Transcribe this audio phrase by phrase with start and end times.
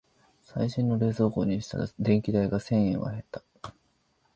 [0.41, 3.43] 最新の冷蔵庫にしたら電気代が千円は減った